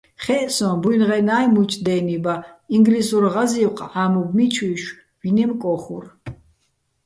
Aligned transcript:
ხე́ჸ 0.23 0.47
სოჼ, 0.57 0.69
ბუჲნღენა́ჲ 0.81 1.45
მუჲჩო̆ 1.53 1.81
დე́ნი 1.85 2.17
ბა, 2.23 2.35
ინგლისურ 2.75 3.25
ღაზი́ვხ 3.33 3.77
ჺამობ 3.91 4.27
მიჩუ́ჲშვ, 4.37 4.87
ვინემ 5.21 5.51
კო́ხურ. 5.61 6.05